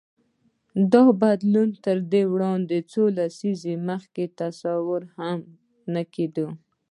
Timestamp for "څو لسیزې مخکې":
2.91-4.23